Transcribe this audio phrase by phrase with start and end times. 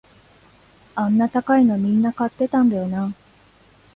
[0.95, 3.13] あんな高いのみんな買ってたんだよな